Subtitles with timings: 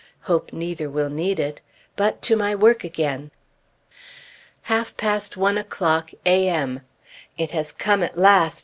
[0.21, 1.61] Hope neither will need it!
[1.95, 3.29] But to my work again!
[4.63, 6.81] Half past One o'clock, A.M.
[7.37, 8.59] It has come at last!